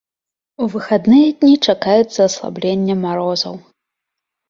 У 0.63 0.69
выхадныя 0.75 1.27
дні 1.43 1.53
чакаецца 1.67 2.19
аслабленне 2.29 3.01
маразоў. 3.07 3.65